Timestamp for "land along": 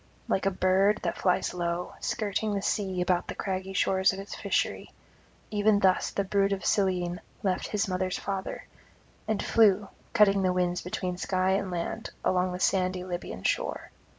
11.69-12.51